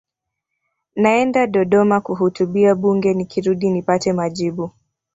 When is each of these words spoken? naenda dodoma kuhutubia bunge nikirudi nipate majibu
naenda 0.95 1.47
dodoma 1.47 2.01
kuhutubia 2.01 2.75
bunge 2.75 3.13
nikirudi 3.13 3.69
nipate 3.69 4.13
majibu 4.13 4.71